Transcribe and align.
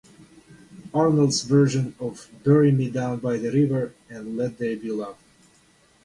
Arnold's 0.95 1.43
version 1.43 1.93
of 1.99 2.27
"Bury 2.43 2.71
Me 2.71 2.89
Down 2.89 3.19
By 3.19 3.37
the 3.37 3.51
River" 3.51 3.93
and 4.09 4.35
"Let 4.35 4.57
There 4.57 4.75
Be 4.75 4.89
Love". 4.89 5.19